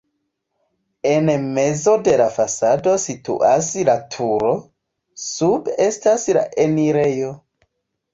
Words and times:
En 1.09 1.25
mezo 1.57 1.91
de 2.07 2.15
la 2.21 2.25
fasado 2.37 2.93
situas 3.03 3.67
la 3.89 3.95
turo, 4.15 4.55
sube 5.27 5.77
estas 5.89 6.25
la 6.39 6.47
enirejo. 6.65 7.29